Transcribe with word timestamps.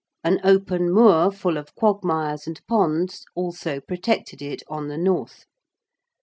An 0.23 0.41
open 0.43 0.91
moor 0.91 1.29
full 1.31 1.57
of 1.57 1.75
quagmires 1.75 2.47
and 2.47 2.59
ponds 2.65 3.23
also 3.35 3.79
protected 3.79 4.41
it 4.41 4.63
on 4.67 4.87
the 4.87 4.97
north. 4.97 5.45